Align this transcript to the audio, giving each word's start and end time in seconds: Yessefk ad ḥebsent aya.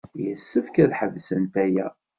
Yessefk 0.25 0.75
ad 0.83 0.91
ḥebsent 0.99 1.53
aya. 1.63 1.87